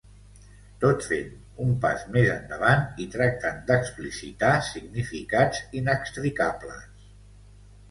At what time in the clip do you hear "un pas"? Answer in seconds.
1.65-2.05